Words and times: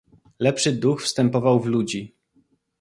"Lepszy 0.39 0.71
duch 0.71 1.01
wstępował 1.01 1.59
w 1.59 1.65
ludzi." 1.65 2.15